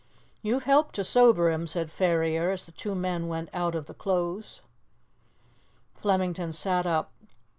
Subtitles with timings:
[0.41, 3.93] "You've helped to sober him," said Ferrier, as the two men went out of the
[3.93, 4.61] close.
[5.93, 7.11] Flemington sat up.